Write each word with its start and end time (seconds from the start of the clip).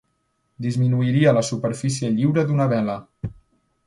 Disminuiria 0.65 1.33
la 1.37 1.43
superfície 1.49 2.09
lliure 2.15 2.47
d'una 2.47 2.67
vela. 2.73 2.97